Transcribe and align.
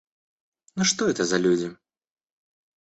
Ну 0.73 0.83
что 0.83 1.07
это 1.11 1.25
за 1.25 1.37
люди? 1.37 1.77